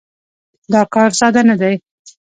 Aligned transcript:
دا 0.73 0.81
کار 0.93 1.09
ساده 1.19 1.41
نه 1.49 1.55
دی. 1.61 1.75